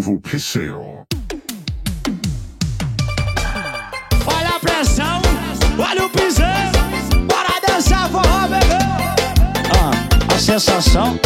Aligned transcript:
Pisseu. 0.00 1.04
Olha 4.26 4.56
a 4.56 4.58
pressão, 4.58 5.20
olha 5.78 6.06
o 6.06 6.08
piseiro, 6.08 7.26
bora 7.28 7.60
dançar 7.68 8.08
forró, 8.08 8.48
bebê. 8.48 8.78
Ah, 9.78 10.34
a 10.34 10.38
sensação 10.38 11.20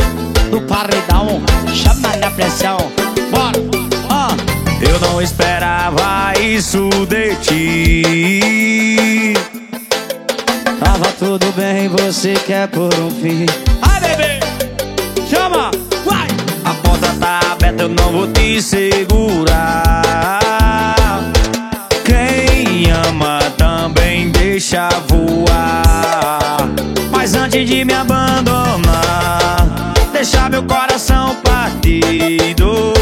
do 0.50 0.60
paredão, 0.62 1.40
chama 1.72 2.16
na 2.16 2.28
pressão, 2.32 2.76
bora. 3.30 3.56
Ah, 4.10 4.34
Eu 4.82 4.98
não 4.98 5.22
esperava 5.22 6.32
isso 6.40 6.88
de 7.08 7.36
ti. 7.36 9.34
tava 10.80 11.12
tudo 11.20 11.52
bem, 11.52 11.86
você 11.86 12.34
quer 12.34 12.66
por 12.66 12.92
um 12.94 13.10
fim. 13.12 13.46
Ai, 13.80 14.00
bebê, 14.00 14.40
chama, 15.30 15.70
eu 17.78 17.88
não 17.88 18.12
vou 18.12 18.26
te 18.28 18.62
segurar. 18.62 20.02
Quem 22.04 22.90
ama 22.90 23.40
também 23.56 24.30
deixa 24.30 24.88
voar. 25.08 26.68
Mas 27.10 27.34
antes 27.34 27.68
de 27.68 27.84
me 27.84 27.92
abandonar, 27.92 29.66
deixar 30.12 30.48
meu 30.50 30.62
coração 30.62 31.36
partido. 31.42 32.92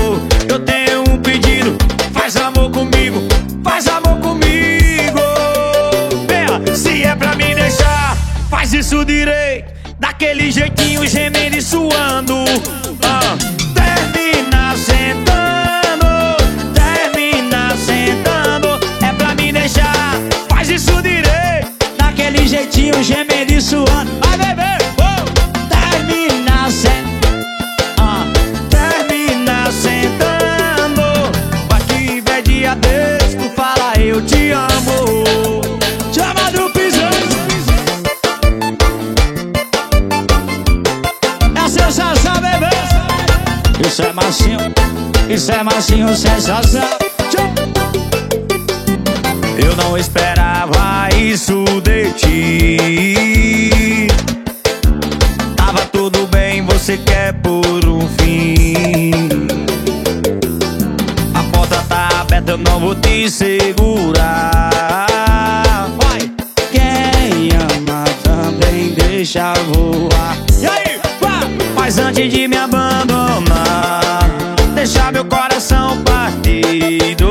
Eu 0.49 0.59
tenho 0.61 1.03
um 1.03 1.19
pedido: 1.19 1.77
faz 2.13 2.37
amor 2.37 2.71
comigo, 2.71 3.21
faz 3.63 3.87
amor 3.87 4.19
comigo. 4.21 5.21
Se 6.75 7.03
é 7.03 7.15
pra 7.15 7.35
me 7.35 7.55
deixar, 7.55 8.17
faz 8.51 8.73
isso 8.73 9.05
direito. 9.05 9.73
Daquele 9.99 10.51
jeitinho 10.51 11.07
gemendo 11.07 11.57
e 11.57 11.63
suando. 11.63 12.45
Ah, 13.03 13.37
Jeitinho 22.65 23.03
gemendo 23.03 23.53
e 23.53 23.61
suando. 23.61 24.11
Vai, 24.23 24.39
bebê, 24.39 24.79
oh. 24.97 25.69
termina 25.69 26.71
sentando. 26.71 27.47
Ah, 27.99 28.25
termina 28.71 29.71
sentando. 29.71 31.03
Vai 31.69 31.81
que 31.83 32.23
vai 32.23 32.41
dia 32.43 32.75
desse, 32.77 33.37
tu 33.37 33.51
fala 33.55 33.93
eu 33.99 34.25
te 34.25 34.53
amo. 34.53 35.61
Chama 36.11 36.51
do 36.53 36.71
piseiro. 36.71 37.29
É 41.55 41.69
sensação, 41.69 42.35
bebê. 42.41 43.87
Isso 43.87 44.03
é 44.05 44.13
macio, 44.15 44.59
isso 45.29 45.53
é 45.53 45.63
macio, 45.63 46.17
sensação. 46.17 46.99
Eu 49.59 49.77
não 49.77 49.99
esperava 49.99 50.34
isso 51.25 51.65
de 51.83 52.13
ti. 52.13 54.09
Tava 55.57 55.87
tudo 55.87 56.27
bem, 56.27 56.63
você 56.67 56.99
quer 56.99 57.33
por 57.35 57.65
um 57.89 58.07
fim. 58.19 59.13
A 61.33 61.43
porta 61.45 61.83
tá 61.89 62.21
aberta, 62.21 62.53
eu 62.53 62.59
não 62.59 62.79
vou 62.79 62.95
te 62.95 63.31
segurar. 63.31 64.71
Vai. 65.99 66.31
Quem 66.71 67.51
ama 67.53 68.05
também 68.23 68.93
deixa 68.95 69.55
voar. 69.55 70.37
E 70.61 70.67
aí, 70.67 71.01
vai. 71.21 71.49
Mas 71.75 71.99
antes 71.99 72.31
de 72.31 72.47
me 72.47 72.57
abandonar, 72.57 74.29
deixar 74.75 75.11
meu 75.11 75.25
coração 75.25 76.03
partido. 76.03 77.24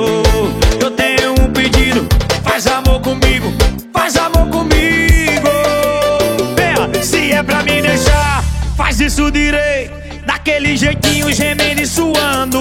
Isso 9.05 9.29
direito. 9.31 9.93
Daquele 10.25 10.77
jeitinho 10.77 11.31
gemendo 11.33 11.81
e 11.81 11.87
suando. 11.87 12.59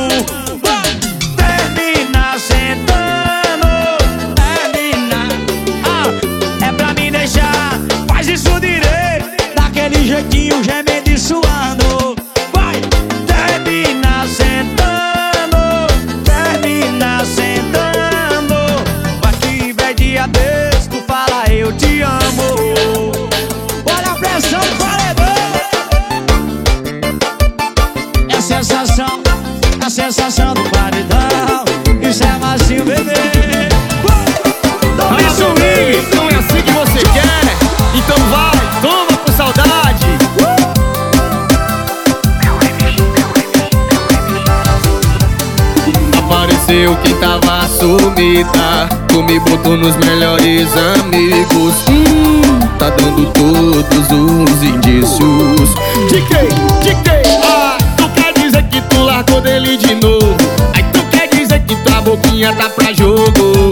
Tava 47.22 47.68
sumida 47.68 48.88
Tu 49.06 49.22
me 49.22 49.38
botou 49.38 49.76
nos 49.76 49.96
melhores 49.96 50.68
amigos 50.96 51.74
Hum, 51.88 52.60
tá 52.78 52.90
dando 52.90 53.26
todos 53.32 54.10
os 54.10 54.62
indícios 54.62 55.70
De 56.10 56.20
quem? 56.22 56.48
De 56.80 56.94
quem? 57.02 57.22
Ah, 57.44 57.78
tu 57.96 58.08
quer 58.10 58.32
dizer 58.34 58.64
que 58.64 58.80
tu 58.82 59.02
largou 59.04 59.40
dele 59.40 59.76
de 59.76 59.94
novo 59.94 60.36
Aí 60.74 60.82
tu 60.92 61.00
quer 61.10 61.28
dizer 61.28 61.60
que 61.60 61.76
tua 61.76 62.00
boquinha 62.00 62.52
tá 62.54 62.68
pra 62.68 62.92
jogo 62.92 63.70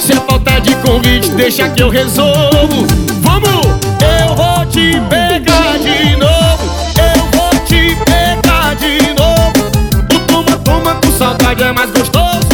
Se 0.00 0.12
é 0.12 0.16
falta 0.16 0.60
de 0.60 0.76
convite, 0.76 1.30
deixa 1.30 1.68
que 1.68 1.82
eu 1.82 1.90
resolvo 1.90 2.86
Vamos! 3.20 3.66
Eu 4.00 4.36
vou 4.36 4.64
te 4.66 4.92
pegar 5.10 5.78
de 5.78 6.16
novo 6.16 6.47
mais 11.56 11.90
gostoso 11.92 12.47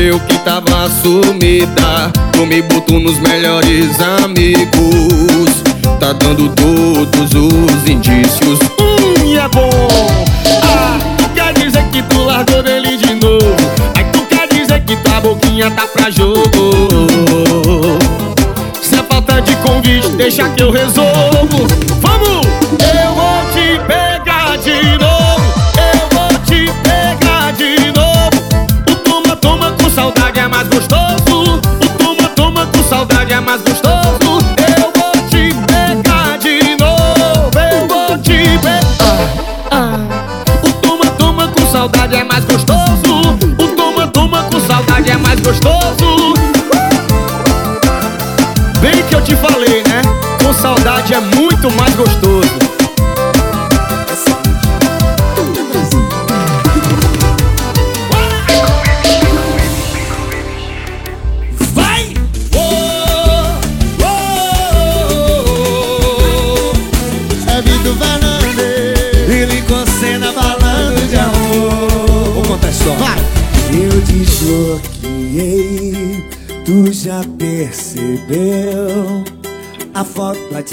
Apareceu 0.00 0.20
que 0.20 0.38
tava 0.38 0.88
sumida. 1.02 2.10
Tu 2.32 2.46
me 2.46 2.62
botou 2.62 2.98
nos 2.98 3.18
melhores 3.18 4.00
amigos. 4.00 5.62
Tá 6.00 6.14
dando 6.14 6.48
todos 6.54 7.34
os 7.34 7.88
indícios. 7.88 8.58
Hum, 8.80 9.36
é 9.36 9.46
bom. 9.48 9.68
Ah, 10.62 10.98
tu 11.18 11.28
quer 11.34 11.52
dizer 11.52 11.84
que 11.90 12.02
tu 12.04 12.18
largou 12.22 12.62
dele 12.62 12.96
de 12.96 13.14
novo? 13.14 13.54
Aí 13.94 14.04
tu 14.04 14.20
quer 14.22 14.48
dizer 14.48 14.80
que 14.84 14.96
tua 14.96 15.20
boquinha 15.20 15.70
tá 15.70 15.86
pra 15.86 16.10
jogo? 16.10 16.48
Se 18.80 18.94
é 18.94 19.02
falta 19.02 19.42
de 19.42 19.54
convite, 19.56 20.08
deixa 20.16 20.48
que 20.48 20.62
eu 20.62 20.70
resolvo. 20.70 21.66
Vamos! 22.00 22.69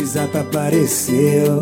WhatsApp 0.08 0.32
tá 0.32 0.40
apareceu. 0.40 1.62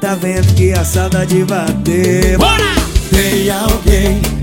Tá 0.00 0.14
vendo 0.14 0.54
que 0.54 0.72
a 0.72 0.82
saudade 0.82 1.44
bateu? 1.44 2.38
Bora! 2.38 2.74
Tem 3.10 3.50
alguém 3.50 4.41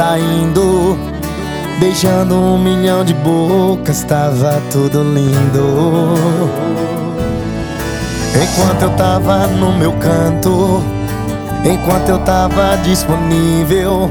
saindo, 0.00 0.98
beijando 1.78 2.34
um 2.34 2.56
milhão 2.56 3.04
de 3.04 3.12
bocas, 3.12 4.02
tava 4.02 4.58
tudo 4.72 5.02
lindo. 5.02 6.14
Enquanto 8.34 8.82
eu 8.82 8.90
tava 8.96 9.46
no 9.48 9.74
meu 9.74 9.92
canto, 9.92 10.82
enquanto 11.66 12.08
eu 12.08 12.18
tava 12.20 12.78
disponível, 12.82 14.10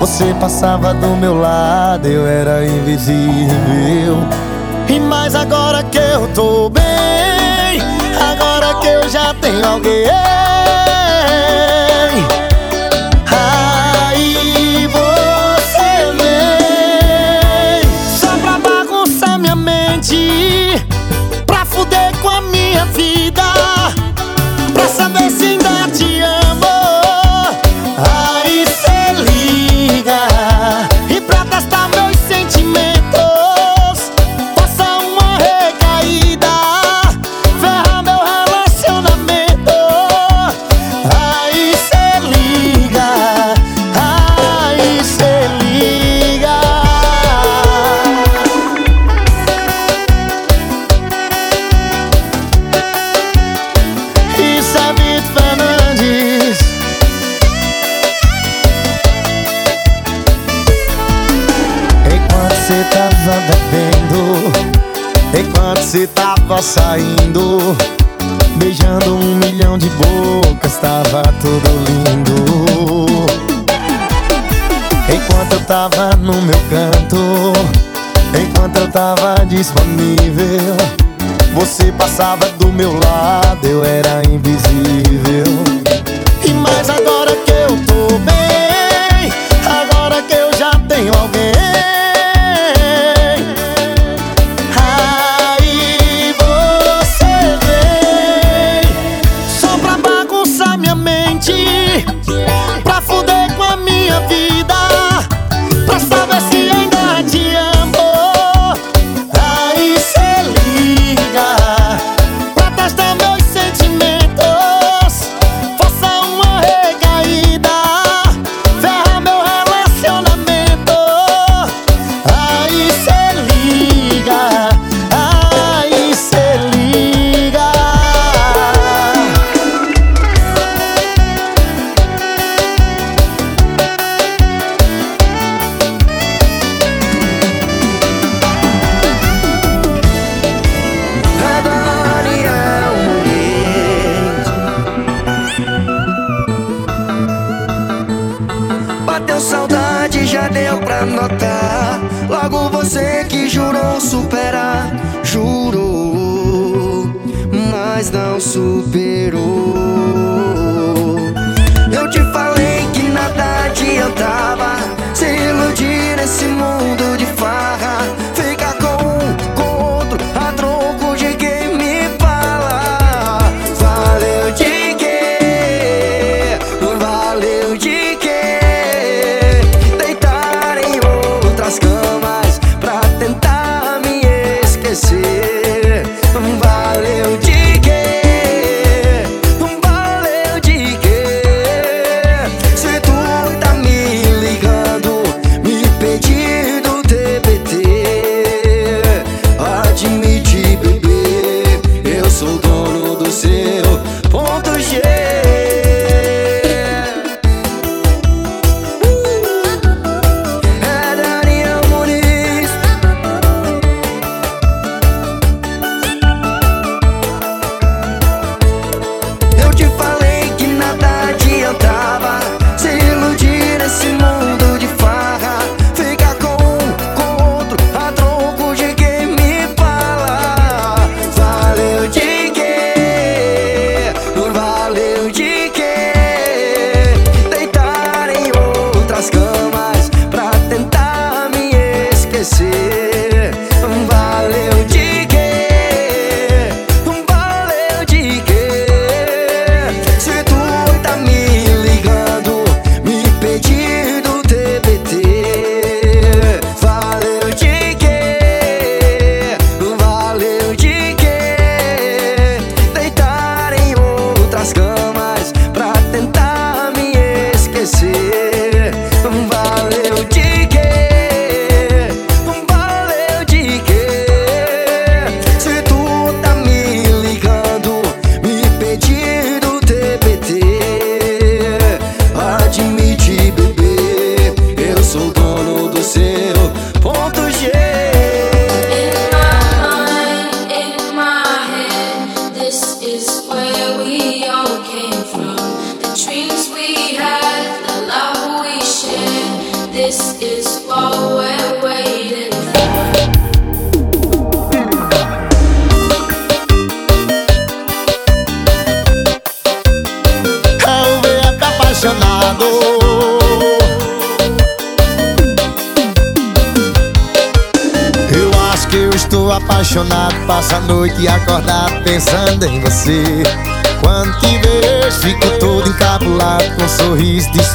você 0.00 0.34
passava 0.40 0.92
do 0.92 1.14
meu 1.14 1.38
lado, 1.38 2.08
eu 2.08 2.26
era 2.26 2.66
invisível. 2.66 4.16
E 4.88 4.98
mais 4.98 5.36
agora 5.36 5.84
que 5.84 5.98
eu 5.98 6.26
tô 6.34 6.68
bem, 6.68 7.80
agora 8.20 8.74
que 8.80 8.88
eu 8.88 9.08
já 9.08 9.32
tenho 9.34 9.64
alguém. 9.64 10.45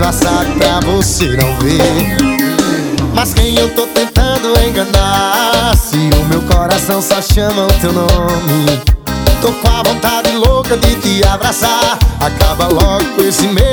disfarçado 0.02 0.52
pra 0.58 0.80
você 0.80 1.28
não 1.38 1.56
ver. 1.60 2.18
Mas 3.14 3.34
quem 3.34 3.56
eu 3.56 3.70
tô 3.76 3.86
tentando 3.88 4.50
enganar? 4.60 5.76
Se 5.78 5.96
o 5.96 6.26
meu 6.26 6.42
coração 6.42 7.02
só 7.02 7.22
chama 7.22 7.68
o 7.68 7.74
teu 7.80 7.94
nome. 7.94 8.82
Tô 9.42 9.52
com 9.52 9.68
a 9.68 9.84
vontade 9.84 10.36
louca 10.36 10.76
de 10.78 10.96
te 10.96 11.28
abraçar. 11.28 12.00
Acaba 12.20 12.68
logo 12.68 13.22
esse 13.22 13.48
medo. 13.48 13.71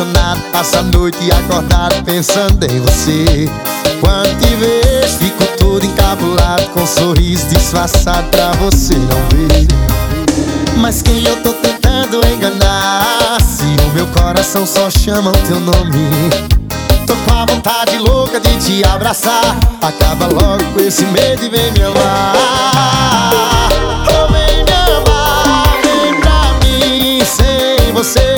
apaixonado, 0.00 0.40
passo 0.52 0.78
a 0.78 0.82
noite 0.82 1.30
acordado 1.30 2.02
pensando 2.04 2.64
em 2.64 2.80
você. 2.80 3.48
Quando 4.00 4.38
te 4.38 4.54
vejo, 4.56 5.18
fico 5.18 5.44
todo 5.58 5.84
encabulado, 5.84 6.68
com 6.70 6.80
um 6.80 6.86
sorriso 6.86 7.46
disfarçado 7.48 8.26
pra 8.28 8.52
você 8.52 8.94
não 8.94 9.28
ver. 9.30 9.68
Mas 10.76 11.02
quem 11.02 11.22
eu 11.24 11.36
tô 11.42 11.52
tentando 11.54 12.20
enganar? 12.26 13.38
Se 13.42 13.64
o 13.64 13.94
meu 13.94 14.06
coração 14.06 14.66
só 14.66 14.88
chama 14.90 15.30
o 15.30 15.36
teu 15.46 15.60
nome. 15.60 16.08
Tô 17.06 17.14
com 17.16 17.38
a 17.38 17.44
vontade 17.44 17.98
louca 17.98 18.40
de 18.40 18.56
te 18.58 18.84
abraçar. 18.84 19.58
Acaba 19.82 20.26
logo 20.26 20.64
com 20.72 20.80
esse 20.80 21.04
medo 21.06 21.44
e 21.44 21.48
vem 21.50 21.72
me 21.72 21.82
amar. 21.82 22.34
Oh, 24.08 24.32
vem 24.32 24.64
me 24.64 24.72
amar, 24.72 25.76
vem 25.82 26.20
pra 26.20 26.54
mim 26.64 27.22
sem 27.24 27.92
você. 27.92 28.29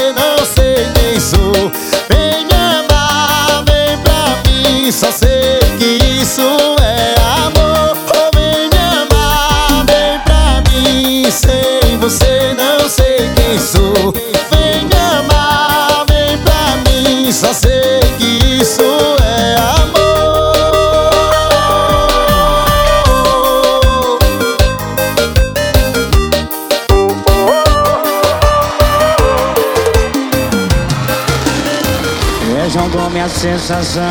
Zazá. 33.67 34.03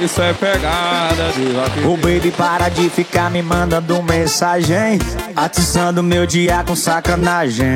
Isso 0.00 0.20
é 0.20 0.32
pegada 0.32 1.30
de 1.32 1.52
rock. 1.52 1.86
O 1.86 1.96
baby 1.96 2.32
para 2.36 2.68
de 2.68 2.88
ficar 2.88 3.30
me 3.30 3.40
mandando 3.42 4.02
mensagem, 4.02 4.98
atiçando 5.36 6.02
meu 6.02 6.26
dia 6.26 6.64
com 6.66 6.74
sacanagem. 6.74 7.66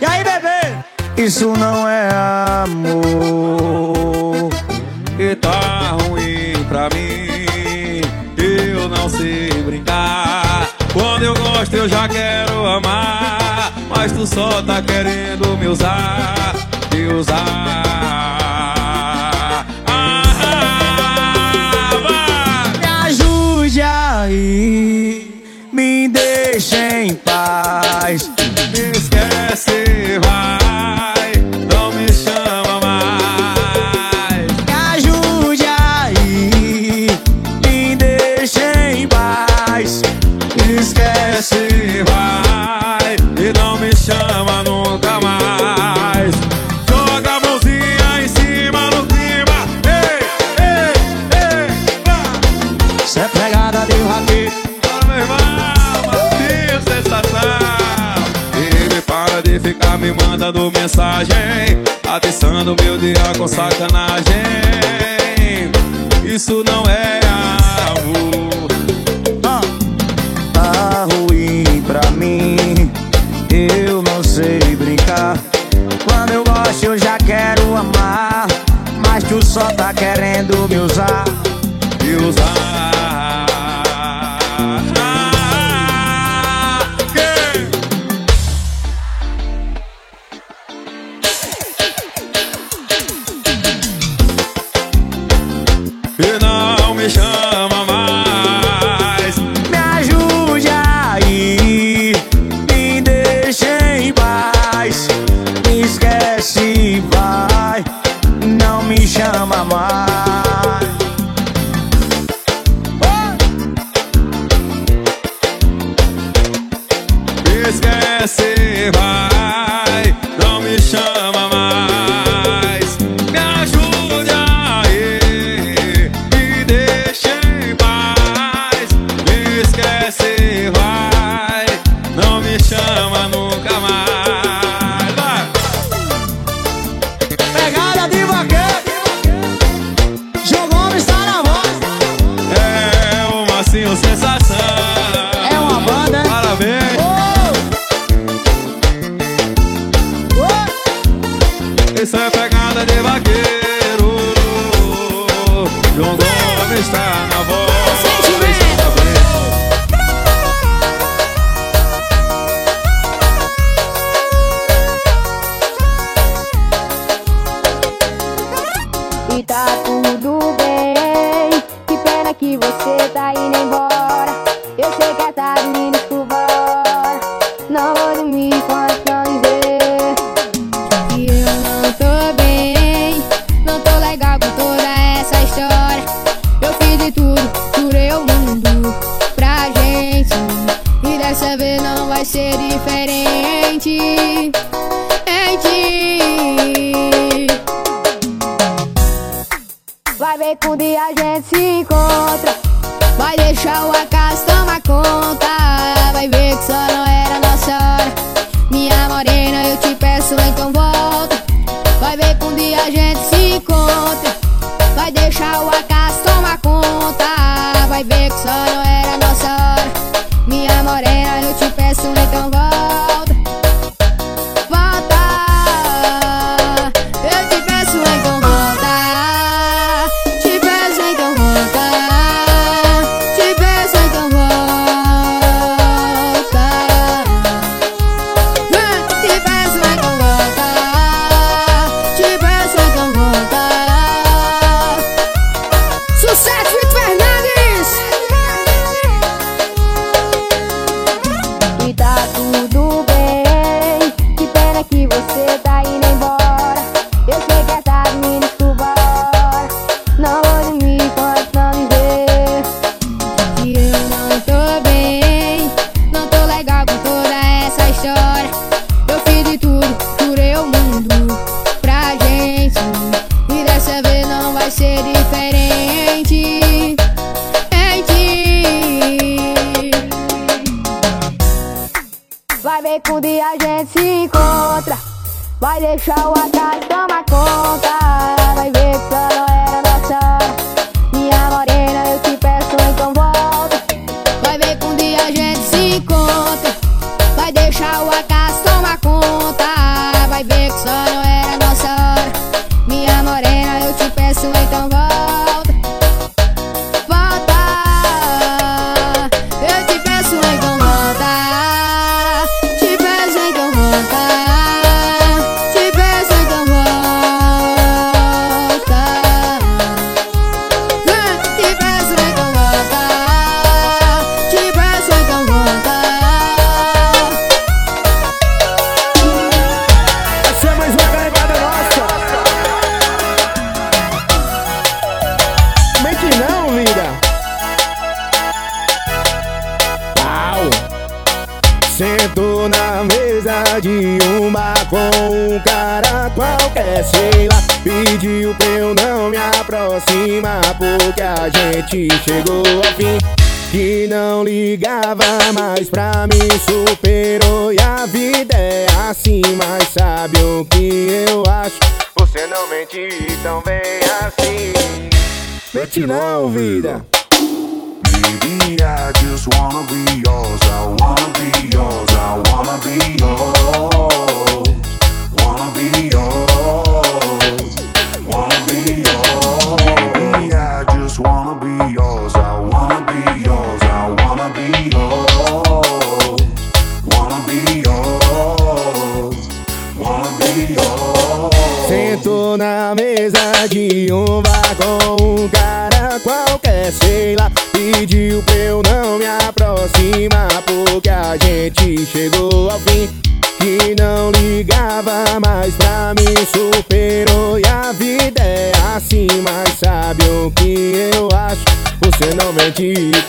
E 0.00 0.04
aí, 0.04 0.22
bebê? 0.22 0.74
Isso 1.16 1.54
não 1.56 1.88
é 1.88 2.08
amor. 2.64 4.50
E 5.18 5.34
tá 5.36 5.96
ruim 6.02 6.62
pra 6.68 6.90
mim. 6.94 8.02
Eu 8.36 8.88
não 8.88 9.08
sei 9.08 9.50
brincar. 9.62 10.68
Quando 10.92 11.22
eu 11.22 11.34
gosto, 11.34 11.74
eu 11.74 11.88
já 11.88 12.06
quero 12.06 12.66
amar. 12.66 13.72
Mas 13.88 14.12
tu 14.12 14.26
só 14.26 14.60
tá 14.62 14.82
querendo 14.82 15.56
me 15.56 15.68
usar 15.68 16.45
usar. 17.08 17.44
Ah. 19.86 20.24
Me 22.80 22.86
ajude 23.06 23.82
aí, 23.82 25.44
me 25.72 26.08
deixe 26.08 26.76
em 26.76 27.14
paz, 27.14 28.30
me 28.72 28.90
esquece, 28.90 30.18
vai. 30.24 30.65
mensagem 60.86 61.82
Atensando 62.08 62.76
meu 62.80 62.96
dia 62.96 63.14
com 63.36 63.48
sacanagem. 63.48 64.22
Isso 66.24 66.62
não 66.64 66.84
é 66.84 67.25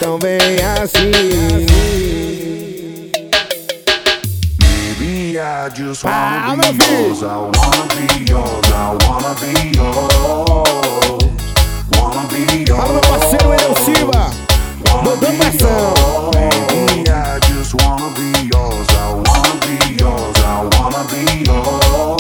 coração 0.08 0.18
vem 0.20 0.40
assim. 0.82 1.12
Baby, 4.58 5.38
I 5.38 5.70
just 5.76 6.04
wanna 6.06 6.56
be 6.56 6.84
yours. 6.84 7.24
I 7.24 7.26
wanna 7.26 7.86
be 7.94 8.32
yours. 8.32 8.72
I 8.72 8.98
wanna 9.06 9.36
be 9.36 9.52
yours. 9.76 10.14
Wanna 11.98 12.24
be 12.30 12.42
yours. 12.66 12.80
Alô, 12.80 12.94
meu 12.94 13.02
parceiro 13.02 13.54
Edel 13.54 13.76
Silva. 13.84 14.32
Mandando 15.04 15.38
pressão. 15.38 15.94
Baby, 16.32 17.10
I 17.10 17.40
just 17.52 17.74
wanna 17.82 18.10
be 18.12 18.28
yours. 18.54 18.88
Ah, 18.92 19.10
I 19.10 19.14
wanna 19.14 19.56
be 19.66 19.76
yours. 20.02 20.38
I 20.38 20.48
wanna 20.78 21.04
be 21.10 21.44
yours. 21.46 22.17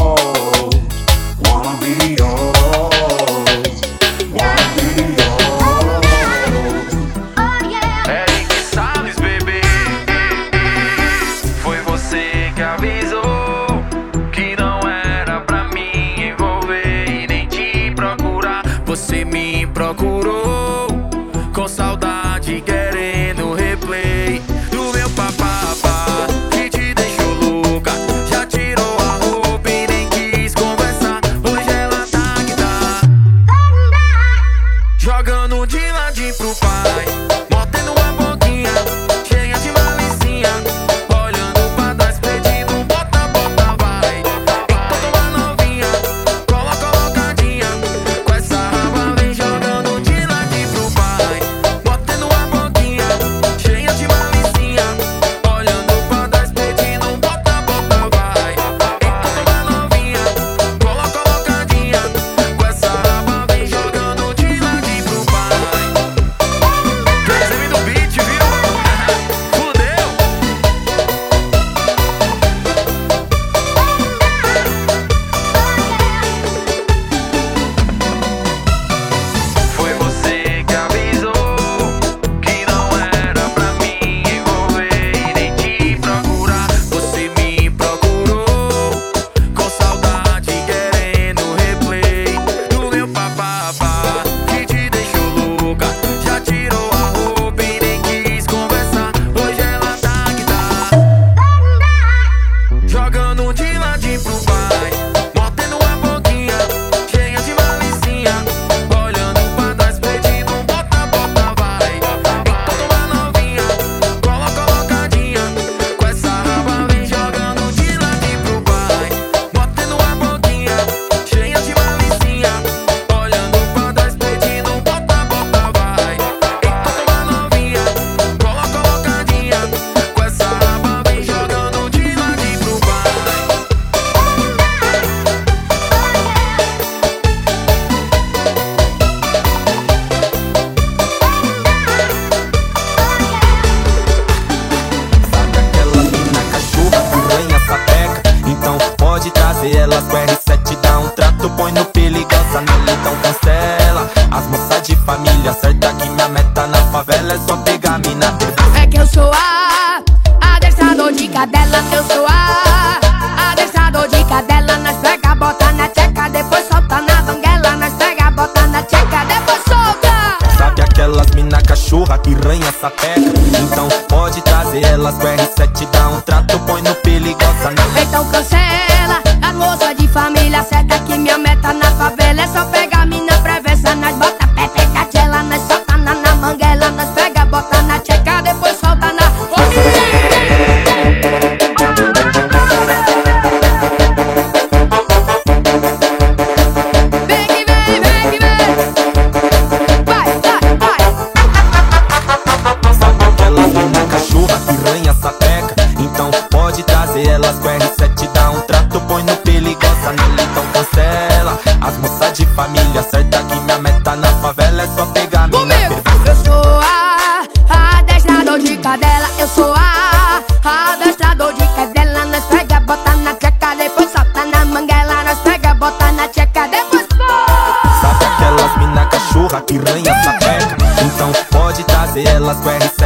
pela 232.48 232.54
square 232.62 232.97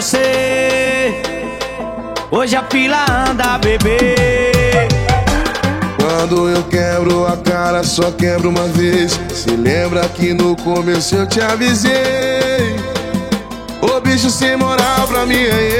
você. 0.00 1.20
Hoje 2.30 2.56
a 2.56 2.62
pila 2.62 3.04
anda, 3.28 3.58
bebê. 3.58 4.14
Quando 5.98 6.48
eu 6.48 6.62
quebro 6.64 7.26
a 7.26 7.36
cara, 7.36 7.84
só 7.84 8.10
quebro 8.10 8.48
uma 8.48 8.66
vez. 8.68 9.20
Se 9.32 9.50
lembra 9.50 10.08
que 10.08 10.32
no 10.32 10.56
começo 10.56 11.16
eu 11.16 11.26
te 11.26 11.40
avisei. 11.40 12.76
Ô 13.82 14.00
bicho 14.00 14.30
sem 14.30 14.56
moral 14.56 15.06
pra 15.06 15.26
mim, 15.26 15.34
hein? 15.34 15.79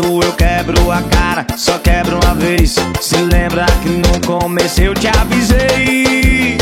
quando 0.00 0.22
eu 0.22 0.32
quebro 0.32 0.90
a 0.90 1.02
cara, 1.02 1.46
só 1.56 1.78
quebro 1.78 2.18
uma 2.24 2.34
vez. 2.34 2.76
Se 3.00 3.16
lembra 3.16 3.66
que 3.82 3.88
no 3.88 4.20
começo 4.26 4.80
eu 4.80 4.94
te 4.94 5.08
avisei. 5.08 6.56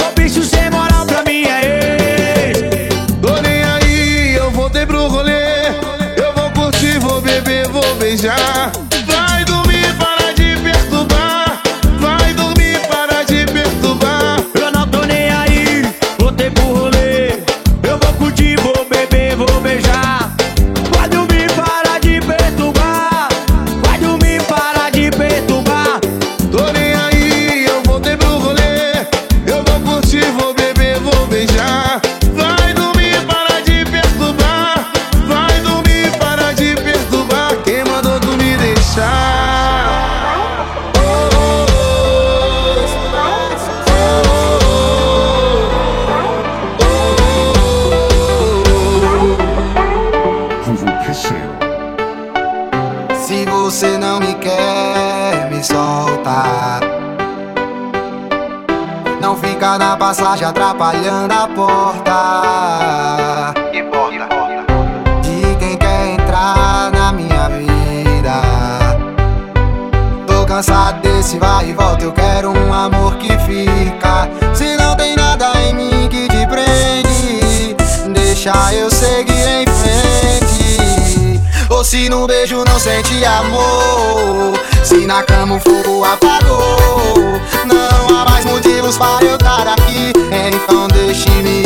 Ô 0.00 0.14
bicho 0.14 0.42
sem 0.42 0.70
moral 0.70 1.04
pra 1.06 1.22
mim 1.24 1.44
é 1.44 2.48
ex. 2.48 2.58
Tô 3.20 3.40
nem 3.42 3.62
aí, 3.62 4.34
eu 4.34 4.50
voltei 4.50 4.86
pro 4.86 5.08
rolê. 5.08 5.68
Eu 6.16 6.32
vou 6.34 6.50
curtir, 6.52 6.98
vou 6.98 7.20
beber, 7.20 7.68
vou 7.68 7.94
beijar. 7.96 8.72
No 82.08 82.26
beijo 82.26 82.64
não 82.64 82.78
sente 82.78 83.22
amor. 83.24 84.54
Se 84.82 85.06
na 85.06 85.22
cama 85.22 85.56
o 85.56 85.60
fogo 85.60 86.04
apagou 86.04 87.40
Não 87.66 88.16
há 88.16 88.24
mais 88.24 88.44
motivos 88.46 88.96
para 88.96 89.24
eu 89.24 89.34
estar 89.34 89.68
aqui. 89.68 90.12
Então 90.32 90.88
deixe-me 90.88 91.57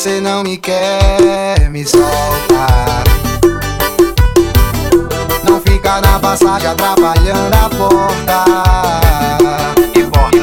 você 0.00 0.18
não 0.18 0.42
me 0.42 0.56
quer, 0.56 1.68
me 1.68 1.84
solta. 1.84 3.02
Não 5.46 5.60
fica 5.60 6.00
na 6.00 6.18
passagem 6.18 6.70
atrapalhando 6.70 7.54
a 7.54 7.68
porta. 7.68 8.44
E 9.94 10.02
porta, 10.04 10.38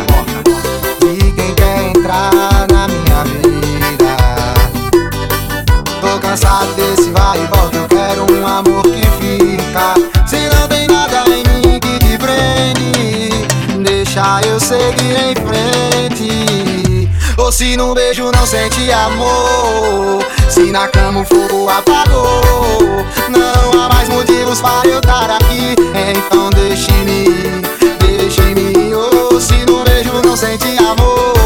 e 1.07 1.31
quem 1.31 1.55
quer 1.55 1.89
entrar 1.89 2.67
na 2.71 2.87
minha 2.87 3.23
vida? 3.23 4.15
Tô 6.01 6.19
cansado 6.19 6.71
desse 6.75 7.09
vai 7.09 7.43
e 7.43 7.47
volta. 7.47 7.77
Eu 7.77 7.87
quero 7.87 8.31
um 8.31 8.45
amor 8.45 8.83
que 8.83 9.07
fica. 9.19 9.95
Se 10.27 10.37
não 10.55 10.67
tem 10.67 10.85
nada 10.87 11.23
em 11.29 11.43
mim 11.49 11.79
que 11.79 11.97
te 11.97 12.15
prende, 12.19 13.47
deixa 13.83 14.39
eu 14.45 14.59
seguir 14.59 15.17
em 15.17 15.33
frente. 15.33 15.66
Se 17.51 17.77
num 17.77 17.93
beijo 17.93 18.29
não 18.31 18.45
sente 18.45 18.91
amor. 18.91 20.21
Se 20.49 20.71
na 20.71 20.88
cama 20.88 21.21
o 21.21 21.25
fogo 21.25 21.69
apagou 21.69 23.05
Não 23.29 23.81
há 23.81 23.89
mais 23.89 24.10
motivos 24.10 24.60
para 24.62 24.88
eu 24.88 24.99
estar 24.99 25.29
aqui. 25.31 25.75
Então 25.95 26.49
deixe-me 26.49 27.25
deixe-me 27.99 28.93
oh, 28.93 29.39
Se 29.39 29.65
num 29.65 29.83
beijo 29.86 30.21
não 30.23 30.36
sente 30.36 30.77
amor. 30.77 31.37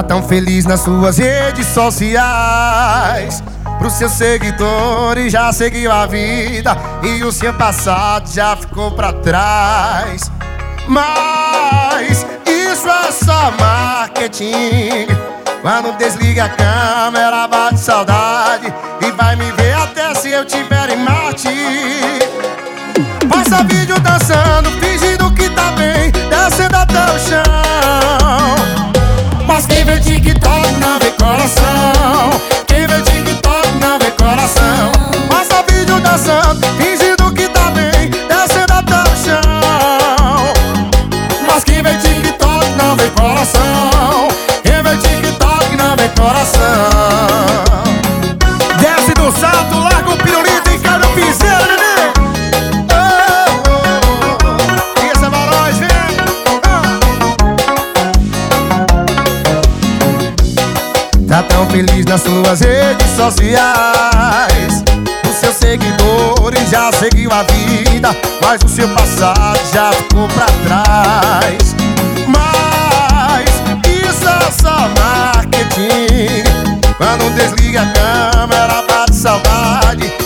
Tá 0.00 0.04
tão 0.04 0.22
feliz 0.22 0.64
nas 0.64 0.80
suas 0.80 1.18
redes 1.18 1.66
sociais. 1.66 3.42
Pros 3.78 3.92
seus 3.92 4.12
seguidores 4.12 5.30
já 5.30 5.52
seguiu 5.52 5.92
a 5.92 6.06
vida. 6.06 6.74
E 7.02 7.22
o 7.22 7.30
seu 7.30 7.52
passado 7.52 8.26
já 8.32 8.56
ficou 8.56 8.90
pra 8.92 9.12
trás. 9.12 10.32
Mas 10.88 12.26
isso 12.46 12.88
é 12.88 13.12
só 13.12 13.52
marketing. 13.60 15.06
Quando 15.60 15.94
desliga 15.98 16.44
a 16.44 16.48
câmera 16.48 17.46
bate 17.46 17.78
saudade. 17.78 18.72
E 19.02 19.10
vai 19.10 19.36
me 19.36 19.52
ver 19.52 19.74
até 19.74 20.14
se 20.14 20.30
eu 20.30 20.46
tiver 20.46 20.88
em 20.88 21.04
Marte. 21.04 21.48
Passa 23.28 23.62
vídeo 23.64 24.00
dançando, 24.00 24.70
fingindo 24.80 25.30
que 25.34 25.50
tá 25.50 25.72
bem. 25.72 26.10
Descendo 26.10 26.76
até 26.78 27.04
o 27.04 27.18
chão. 27.18 27.49
coração. 31.50 32.49
suas 62.50 62.60
redes 62.62 63.10
sociais. 63.10 64.82
Os 65.28 65.36
seus 65.36 65.54
seguidores 65.54 66.68
já 66.68 66.90
seguiu 66.92 67.30
a 67.30 67.44
vida 67.44 68.10
Mas 68.42 68.60
o 68.64 68.68
seu 68.68 68.88
passado 68.88 69.60
já 69.72 69.92
ficou 69.92 70.26
pra 70.28 70.46
trás. 70.64 71.76
Mas 72.26 73.50
isso 73.86 74.28
é 74.28 74.50
só 74.50 74.88
marketing. 74.98 76.42
Quando 76.96 77.32
desliga 77.34 77.82
a 77.82 78.32
câmera 78.32 78.82
bate 78.82 79.14
saudade. 79.14 80.19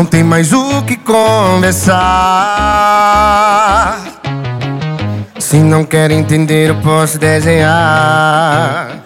Não 0.00 0.06
tem 0.06 0.24
mais 0.24 0.50
o 0.50 0.80
que 0.80 0.96
conversar. 0.96 2.00
Se 5.38 5.58
não 5.58 5.84
quer 5.84 6.10
entender, 6.10 6.70
eu 6.70 6.76
posso 6.76 7.18
desenhar. 7.18 9.02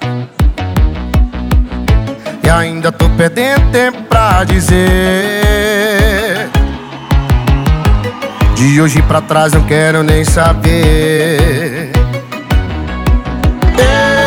E 2.45 2.49
ainda 2.49 2.93
tô 2.93 3.11
perdendo 3.11 3.73
tempo 3.73 4.05
pra 4.05 4.45
dizer. 4.45 4.79
De 8.55 8.81
hoje 8.81 9.03
pra 9.03 9.21
trás 9.21 9.53
não 9.53 9.65
quero 9.65 10.05
nem 10.05 10.25
saber. 10.25 11.91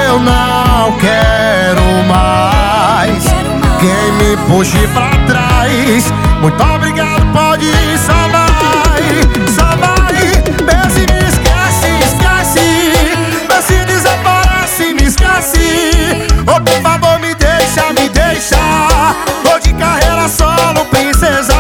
Eu 0.06 0.20
não 0.20 0.98
quero 0.98 1.82
mais 2.10 2.67
quem 3.80 4.12
me 4.14 4.38
puxe 4.48 4.88
pra 4.94 5.10
trás. 5.26 6.12
Muito 6.42 6.64
obrigado, 6.64 7.26
pode 7.34 7.66
ir, 7.66 7.98
só 7.98 8.28
vai, 8.30 9.02
só 9.56 9.76
vai. 9.78 10.14
Me 10.66 11.28
esquece, 11.28 11.90
esquece. 12.06 12.68
Desce, 13.48 13.86
desaparece, 13.86 14.94
me 14.94 15.04
esquece. 15.04 16.28
Oh, 16.48 16.62
por 16.62 16.82
favor, 16.82 17.20
me 17.20 17.34
deixa, 17.36 17.94
me 17.94 18.10
deixa. 18.10 18.58
Vou 19.44 19.60
de 19.60 19.74
carreira 19.74 20.28
solo, 20.28 20.86
princesa. 20.86 21.57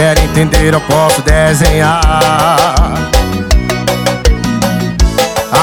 quer 0.00 0.18
entender, 0.18 0.72
eu 0.72 0.80
posso 0.80 1.20
desenhar. 1.20 2.00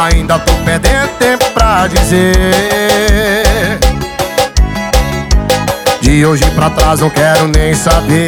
Ainda 0.04 0.38
tô 0.38 0.54
perdendo 0.64 1.10
tempo 1.18 1.44
pra 1.56 1.88
dizer. 1.88 3.80
De 6.02 6.24
hoje 6.24 6.46
pra 6.52 6.70
trás 6.70 7.00
não 7.00 7.10
quero 7.10 7.48
nem 7.48 7.74
saber. 7.74 8.28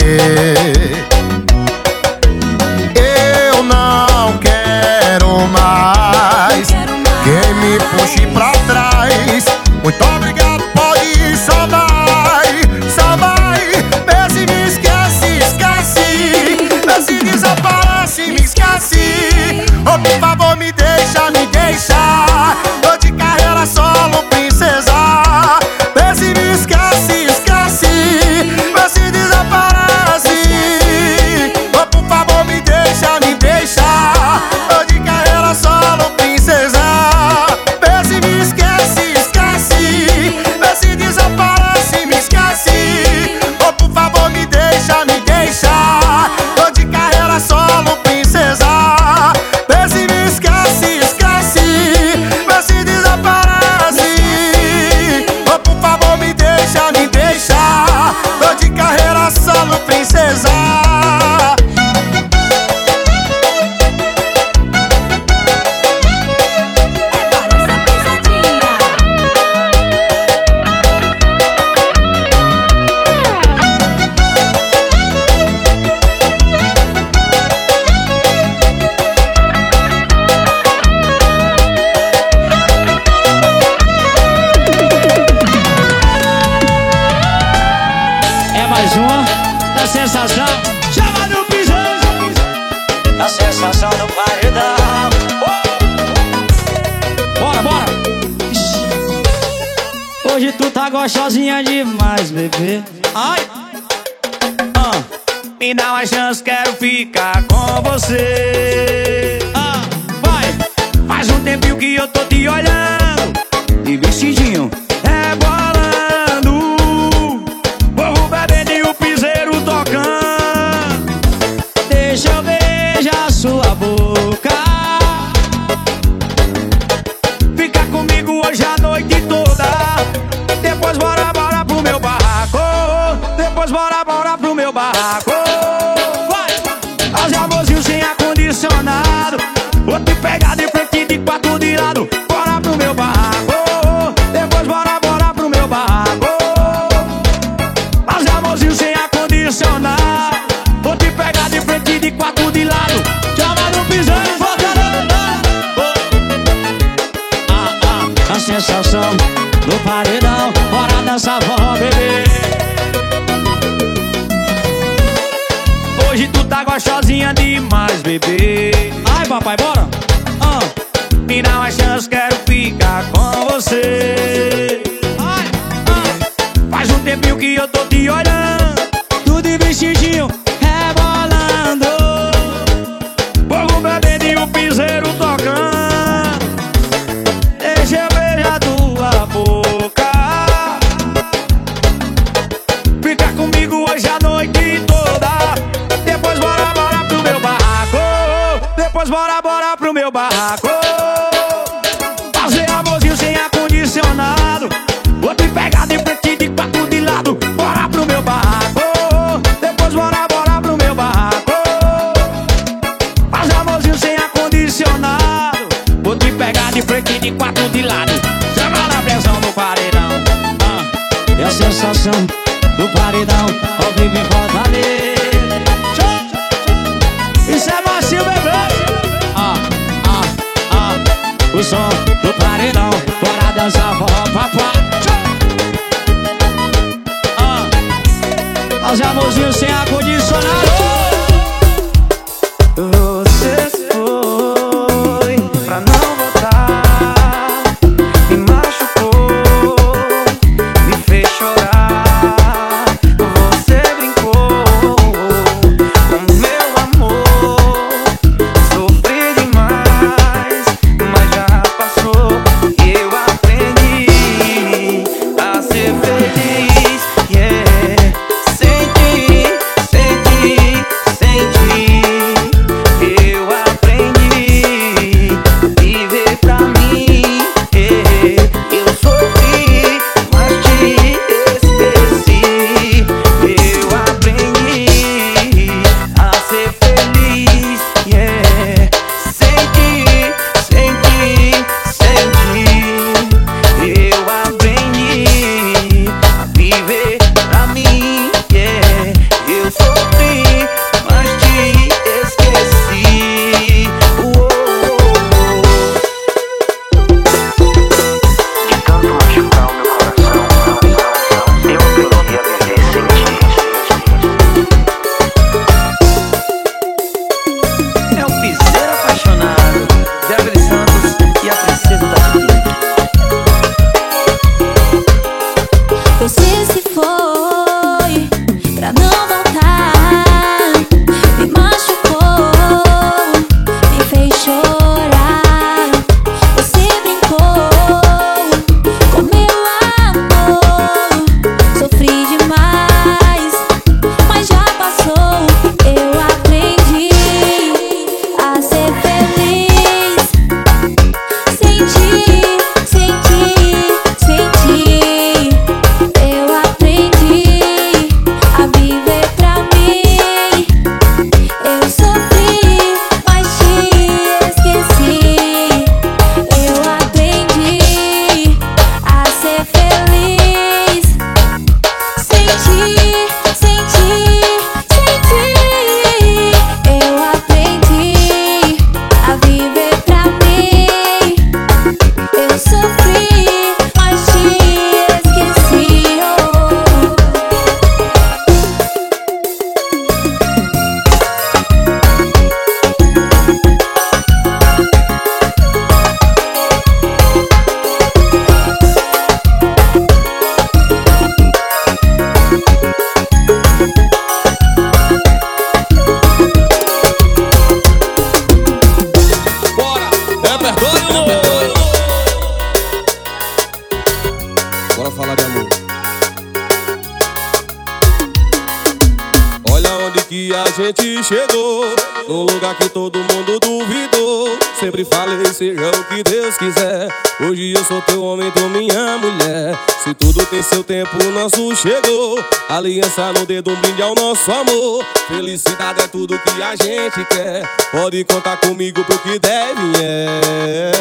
Deus 426.50 426.58
quiser. 426.58 427.08
Hoje 427.42 427.74
eu 427.74 427.84
sou 427.84 428.02
teu 428.02 428.24
homem, 428.24 428.50
tu 428.52 428.68
minha 428.70 429.18
mulher. 429.20 429.78
Se 430.04 430.14
tudo 430.16 430.44
tem 430.48 430.64
seu 430.64 430.84
tempo, 430.84 431.12
o 431.24 431.32
nosso 431.32 431.76
chegou. 431.76 432.44
Aliança 432.68 433.32
no 433.34 433.46
dedo, 433.46 433.70
um 433.72 433.76
brinde 433.76 434.02
ao 434.02 434.16
nosso 434.16 434.52
amor. 434.52 435.06
Felicidade 435.28 436.02
é 436.02 436.08
tudo 436.08 436.40
que 436.40 436.62
a 436.62 436.76
gente 436.76 437.24
quer. 437.26 437.62
Pode 437.92 438.24
contar 438.24 438.58
comigo 438.58 439.04
pro 439.04 439.20
que 439.20 439.38
deve 439.38 439.82
é. 440.02 440.92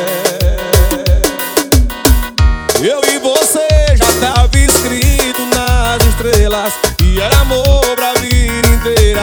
Eu 2.83 3.01
e 3.11 3.19
você 3.19 3.67
já 3.97 4.21
tava 4.21 4.57
escrito 4.57 5.47
nas 5.47 6.05
estrelas 6.05 6.73
E 7.03 7.21
era 7.21 7.41
amor 7.41 7.97
pra 7.97 8.13
vida 8.15 8.69
inteira. 8.69 9.23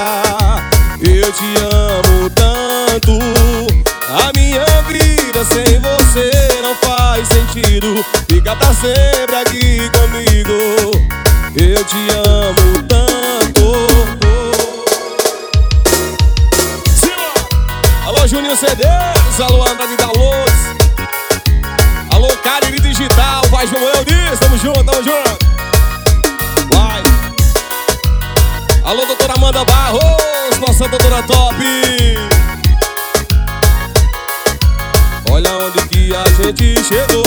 Eu 1.01 1.31
te 1.31 1.55
amo 1.61 2.29
tanto 2.31 3.74
A 4.17 4.31
minha 4.33 4.63
vida 4.87 5.43
sem 5.43 5.77
você 5.81 6.61
não 6.61 6.73
faz 6.75 7.27
sentido 7.27 8.05
Fica 8.29 8.55
pra 8.55 8.73
sempre 8.73 9.35
aqui 9.35 9.89
comigo 9.89 10.91
Eu 11.53 11.83
te 11.83 11.97
amo 12.25 12.83
tanto 12.87 13.75
Alô 18.05 18.25
Juninho 18.25 18.55
CDs, 18.55 19.41
alô 19.41 19.63
Andrade 19.67 19.97
da 19.97 20.07
Luz 20.07 20.55
Alô, 22.11 22.29
Caribe 22.37 22.79
Digital, 22.79 23.41
vai 23.51 23.67
João 23.67 23.83
Eudis, 23.83 24.39
tamo 24.39 24.57
junto, 24.57 24.85
tamo 24.85 25.03
junto. 25.03 25.45
Vai. 26.73 27.03
Alô, 28.85 29.05
doutora 29.05 29.33
Amanda 29.33 29.65
Barros, 29.65 30.57
nossa 30.65 30.87
doutora 30.87 31.21
top. 31.23 32.34
Olha 35.29 35.57
onde 35.57 35.87
que 35.87 36.15
a 36.15 36.23
gente 36.41 36.83
chegou, 36.83 37.23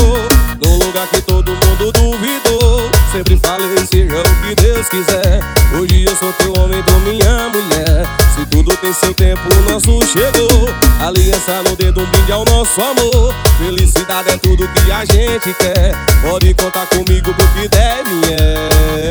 num 0.64 0.76
lugar 0.78 1.06
que 1.08 1.20
todo 1.22 1.50
mundo 1.50 1.92
duvidou. 1.92 2.90
Sempre 3.12 3.38
falei, 3.38 3.86
seja 3.86 4.20
o 4.20 4.46
que 4.46 4.54
Deus 4.54 4.88
quiser. 4.88 5.40
Hoje 5.78 6.04
eu 6.04 6.16
sou 6.16 6.32
teu 6.34 6.52
homem, 6.58 6.82
tu 6.82 6.92
minha 7.00 7.48
mulher. 7.48 8.06
Se 8.34 8.46
tudo 8.46 8.76
tem 8.76 8.92
seu 8.92 9.12
tempo, 9.14 9.42
o 9.42 9.70
nosso 9.70 10.06
chegou. 10.06 10.68
Aliança 11.00 11.62
no 11.62 11.76
dedo, 11.76 12.00
um 12.00 12.06
brinde 12.06 12.32
ao 12.32 12.44
nosso 12.44 12.80
amor. 12.80 13.34
Felicidade 13.58 14.30
é 14.30 14.36
tudo 14.38 14.68
que 14.68 14.92
a 14.92 15.04
gente 15.04 15.54
quer. 15.54 15.92
Pode 16.22 16.54
contar 16.54 16.86
comigo 16.86 17.34
pro 17.34 17.48
que 17.48 17.68
deve 17.68 18.32
é. 18.32 19.08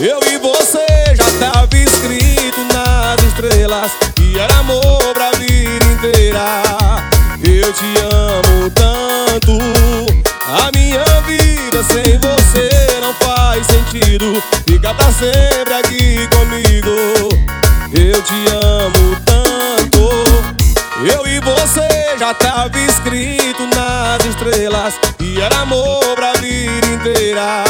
Eu 0.00 0.20
e 0.32 0.38
você 0.38 0.86
já 1.16 1.24
tava 1.40 1.76
escrito 1.76 2.60
nas 2.72 3.20
estrelas 3.24 3.90
Que 4.14 4.38
era 4.38 4.58
amor 4.58 5.12
pra 5.12 5.27
inteira 6.38 7.10
Eu 7.42 7.72
te 7.72 7.84
amo 7.98 8.70
tanto. 8.70 9.58
A 10.46 10.70
minha 10.72 11.04
vida 11.22 11.82
sem 11.82 12.18
você 12.18 13.00
não 13.00 13.12
faz 13.14 13.66
sentido. 13.66 14.42
Fica 14.66 14.94
pra 14.94 15.10
sempre 15.12 15.74
aqui 15.74 16.28
comigo. 16.28 17.36
Eu 17.92 18.22
te 18.22 18.44
amo 18.52 19.16
tanto. 19.24 20.10
Eu 21.04 21.26
e 21.26 21.40
você 21.40 22.16
já 22.18 22.32
tava 22.34 22.78
escrito 22.78 23.66
nas 23.74 24.24
estrelas. 24.24 24.94
Que 25.18 25.40
era 25.40 25.60
amor 25.60 26.14
pra 26.14 26.32
vida 26.34 26.86
inteira. 26.86 27.64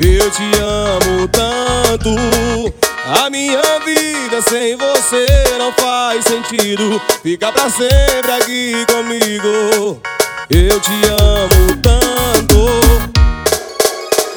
Eu 0.00 0.30
te 0.30 0.50
amo 0.60 1.28
tanto 1.28 2.83
A 3.06 3.28
minha 3.28 3.60
vida 3.84 4.40
sem 4.48 4.76
você 4.76 5.26
não 5.58 5.70
faz 5.74 6.24
sentido. 6.24 6.98
Fica 7.22 7.52
pra 7.52 7.68
sempre 7.68 8.32
aqui 8.40 8.72
comigo. 8.86 10.00
Eu 10.48 10.80
te 10.80 10.90
amo 11.10 11.76
tanto. 11.82 12.66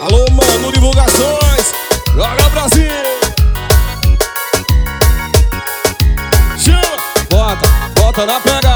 Alô, 0.01 0.25
mano, 0.31 0.73
divulgações. 0.73 1.71
Joga 2.13 2.49
Brasil 2.49 2.91
Chama, 6.57 6.97
bota, 7.29 7.67
bota 7.95 8.25
na 8.25 8.39
pegada 8.41 8.66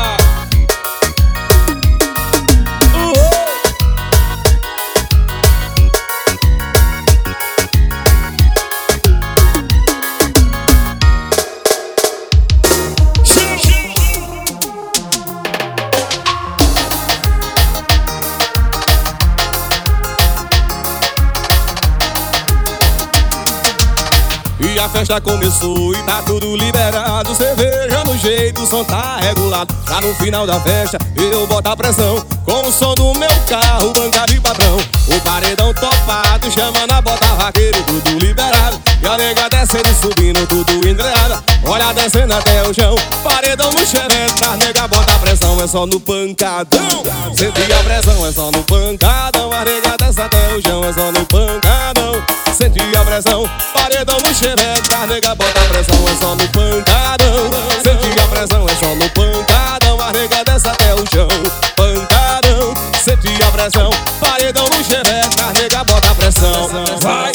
a 24.81 24.89
festa 24.89 25.21
começou 25.21 25.93
e 25.93 25.97
tá 26.03 26.23
tudo 26.25 26.55
liberado. 26.55 27.35
Cerveja 27.35 28.03
no 28.03 28.17
jeito, 28.17 28.63
o 28.63 28.65
som 28.65 28.83
tá 28.83 29.17
regulado. 29.21 29.73
Tá 29.85 30.01
no 30.01 30.13
final 30.15 30.47
da 30.47 30.59
festa, 30.59 30.97
eu 31.15 31.45
boto 31.45 31.69
a 31.69 31.77
pressão. 31.77 32.25
Com 32.43 32.67
o 32.67 32.71
som 32.71 32.95
do 32.95 33.13
meu 33.13 33.29
carro, 33.47 33.93
banca 33.93 34.25
de 34.25 34.39
padrão. 34.41 34.77
O 35.07 35.19
paredão 35.21 35.71
topado, 35.73 36.49
chama 36.51 36.87
na 36.87 37.01
bota 37.01 37.27
vaqueiro 37.35 37.83
Tudo 37.83 38.17
liberado, 38.19 38.79
e 39.01 39.07
a 39.07 39.17
nega 39.17 39.49
descendo 39.49 39.89
e 39.89 39.93
subindo 39.95 40.47
Tudo 40.47 40.87
engreada, 40.87 41.43
olha 41.65 41.91
descendo 41.93 42.33
até 42.33 42.61
o 42.63 42.73
chão 42.73 42.95
Paredão 43.23 43.71
no 43.71 43.85
xereta, 43.85 44.51
a 44.51 44.57
nega 44.57 44.87
bota 44.87 45.13
a 45.13 45.19
pressão 45.19 45.61
É 45.61 45.67
só 45.67 45.85
no 45.85 45.99
pancadão. 45.99 47.03
Senti 47.35 47.73
a 47.73 47.83
pressão, 47.83 48.25
é 48.25 48.31
só 48.31 48.51
no 48.51 48.63
pancadão. 48.63 49.51
A 49.51 49.65
nega 49.65 49.97
desce 49.97 50.21
até 50.21 50.55
o 50.55 50.61
chão, 50.61 50.83
é 50.83 50.93
só 50.93 51.11
no 51.11 51.25
pancadão 51.25 52.40
Senti 52.53 52.81
a 52.95 53.03
pressão, 53.05 53.43
paredão 53.73 54.17
no 54.19 54.33
xereca 54.33 54.97
A 55.01 55.07
nega 55.07 55.33
bota 55.35 55.61
pressão, 55.61 56.05
é 56.07 56.15
só 56.15 56.35
no 56.35 56.47
pancadão. 56.49 57.49
Senti 57.83 58.19
a 58.19 58.27
pressão, 58.27 58.65
é 58.67 58.75
só 58.75 58.95
no 58.95 59.09
pancadão 59.09 60.01
A 60.01 60.11
nega 60.11 60.43
desce 60.43 60.67
até 60.67 60.93
o 60.93 61.03
chão, 61.11 61.27
pancadão 61.75 62.73
Senti 63.03 63.41
a 63.41 63.51
pressão, 63.51 63.89
paredão 64.19 64.65
no 64.65 64.83
xereca 64.83 65.45
A 65.49 65.53
nega 65.53 65.83
bota 65.83 66.13
pressão, 66.15 66.69
Vai, 67.01 67.31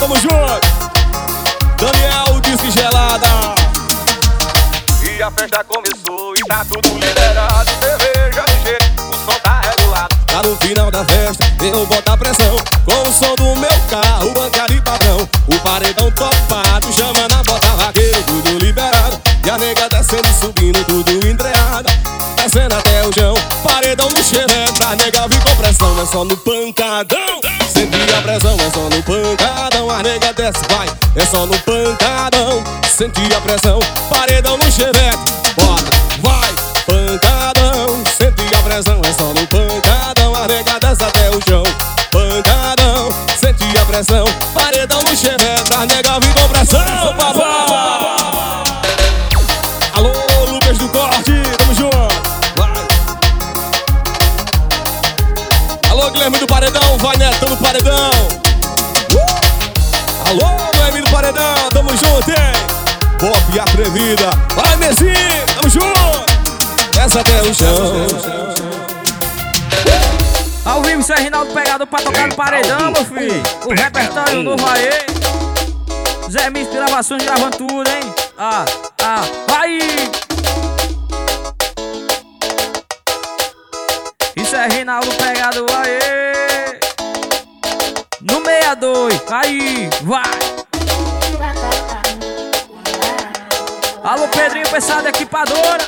tamo 0.00 0.16
junto. 0.16 0.60
Daniel 1.76 2.40
Disque 2.40 2.70
Gelada. 2.70 3.54
E 5.02 5.22
a 5.22 5.30
festa 5.30 5.62
começou 5.64 6.34
e 6.34 6.40
tá 6.48 6.64
tudo 6.64 6.98
liberado. 6.98 7.70
Cerveja 7.80 8.44
jeito, 8.64 9.02
o 9.02 9.14
som 9.14 9.38
tá 9.42 9.60
regulado. 9.60 10.16
Tá 10.26 10.42
no 10.42 10.56
final 10.56 10.90
da 10.90 11.04
festa, 11.04 11.44
eu 11.60 11.84
boto 11.84 12.10
a 12.10 12.16
pressão. 12.16 12.56
Com 12.86 13.08
o 13.08 13.12
som 13.12 13.34
do 13.34 13.54
meu 13.56 13.80
carro, 13.90 14.32
banca 14.32 14.66
de 14.68 14.80
padrão. 14.80 15.28
O 15.46 15.58
paredão 15.60 16.10
topado, 16.12 16.92
chama 16.92 17.28
na 17.28 17.42
bota 17.42 17.66
vaqueiro 17.76 18.22
Tudo 18.22 18.58
liberado, 18.58 19.20
e 19.44 19.50
a 19.50 19.58
nega 19.58 19.88
descendo 19.88 20.28
e 20.28 20.32
subindo 20.32 20.84
Tudo 20.84 21.26
entreada, 21.26 21.90
descendo 22.36 22.74
até 22.74 23.06
o 23.06 23.12
chão 23.12 23.34
Paredão 23.62 24.08
no 24.10 24.22
xereta, 24.22 24.88
a 24.88 24.96
nega 24.96 25.28
vem 25.28 25.40
com 25.40 25.56
pressão 25.56 26.00
É 26.00 26.06
só 26.06 26.24
no 26.24 26.36
pancadão 26.36 27.39
só 31.30 31.46
no 31.46 31.56
pancadão. 31.60 32.62
Senti 32.90 33.22
a 33.32 33.40
pressão, 33.40 33.78
paredão 34.08 34.58
no 34.58 34.70
chevette. 34.70 35.32
Bota, 35.54 35.90
vai, 36.20 36.52
pancadão. 36.86 38.02
Senti 38.18 38.54
a 38.54 38.62
pressão, 38.62 39.00
é 39.04 39.12
só 39.12 39.26
no 39.26 39.46
pancadão. 39.46 40.34
A 40.34 40.48
nega 40.48 40.78
desce 40.80 41.04
até 41.04 41.30
o 41.30 41.40
chão 41.48 41.62
Pancadão, 42.10 43.08
senti 43.40 43.78
a 43.78 43.84
pressão 43.84 44.24
atrevida, 64.10 64.30
vai 64.54 64.76
Messi, 64.76 65.12
tamo 65.54 65.68
junto. 65.68 66.24
Desce 66.92 67.18
até 67.18 67.42
o 67.42 67.54
chão. 67.54 68.06
Ao 70.64 70.82
vivo, 70.82 71.00
isso 71.00 71.12
é 71.12 71.20
Rinaldo 71.20 71.52
Pegado 71.52 71.86
pra 71.86 72.00
tocar 72.00 72.28
no 72.28 72.34
paredão, 72.34 72.90
meu 72.92 73.04
filho. 73.04 73.42
O 73.64 73.74
repertório 73.74 74.42
novo 74.42 74.64
aí. 74.68 74.90
Zé 76.30 76.50
Miss 76.50 76.68
gravações 76.68 77.24
gravando 77.24 77.56
tudo, 77.56 77.88
hein? 77.88 78.14
Ah, 78.38 78.64
ah, 79.02 79.22
vai! 79.48 79.78
Isso 84.36 84.54
é 84.54 84.68
Reinaldo 84.68 85.12
pegado, 85.14 85.66
aê! 85.76 86.78
No 88.20 88.44
62, 88.44 89.22
aí, 89.28 89.90
vai! 90.02 90.59
Alô 94.02 94.26
Pedrinho, 94.28 94.66
pesado 94.70 95.08
equipadora. 95.08 95.86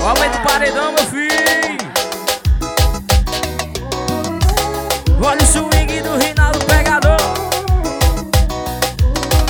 Aumenta 0.00 0.38
o 0.38 0.42
paredão, 0.42 0.92
meu 0.92 1.06
filho. 1.06 1.78
Olha 5.24 5.40
o 5.40 5.46
swing 5.46 6.00
do 6.02 6.16
Reinaldo 6.16 6.58
Pegador. 6.64 7.16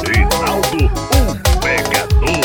Reinaldo, 0.06 0.84
um 1.16 1.60
pegador. 1.60 2.42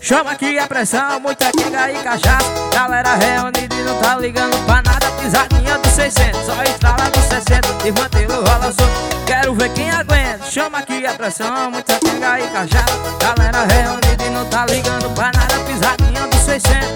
Chama 0.00 0.32
aqui 0.32 0.58
a 0.58 0.66
pressão, 0.66 1.18
muita 1.18 1.50
quenga 1.50 1.90
e 1.92 2.02
cachaça. 2.02 2.46
Galera 2.74 3.14
reunida 3.14 3.74
e 3.74 3.82
não 3.82 3.98
tá 3.98 4.16
ligando 4.18 4.56
pra 4.66 4.76
nada 4.76 4.85
Pisadinha 5.26 5.76
do 5.78 5.88
600, 5.88 6.40
só 6.46 6.62
estrala 6.62 7.10
do 7.10 7.20
60 7.20 7.72
Desmantelo, 7.82 8.34
rola 8.34 8.70
solto, 8.72 9.26
quero 9.26 9.54
ver 9.56 9.72
quem 9.72 9.90
aguenta. 9.90 10.44
Chama 10.48 10.78
aqui 10.78 11.04
a 11.04 11.14
pressão, 11.14 11.72
muita 11.72 11.98
quenga 11.98 12.38
e 12.38 12.46
cachaça 12.46 12.94
Galera 13.18 13.64
reunida 13.64 14.24
e 14.24 14.30
não 14.30 14.46
tá 14.46 14.64
ligando 14.66 15.12
pra 15.16 15.32
nada 15.32 15.58
Pisadinha 15.66 16.28
do 16.28 16.36
600 16.36 16.88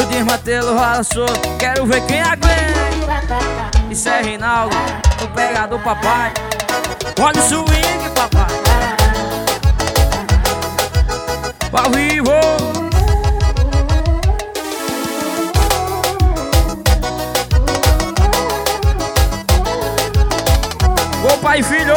O 0.00 0.06
desmantelo 0.06 0.72
rola 0.72 1.02
solto, 1.02 1.48
quero 1.58 1.84
ver 1.84 2.00
quem 2.06 2.22
aguenta. 2.22 2.60
Isso 3.90 4.08
é 4.08 4.22
Reinaldo, 4.22 4.76
o 5.20 5.26
pegador 5.34 5.80
papai. 5.80 6.32
Olha 7.20 7.40
o 7.40 7.48
swing 7.48 8.08
papai. 8.14 8.46
Ao 11.72 11.90
vivo. 11.90 12.79
Pai 21.50 21.58
e 21.58 21.62
filho, 21.64 21.96